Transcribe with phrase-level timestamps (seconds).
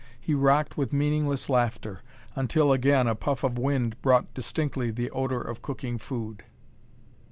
[0.19, 1.99] He rocked with meaningless laughter
[2.35, 6.43] until again a puff of wind brought distinctly the odor of cooking food.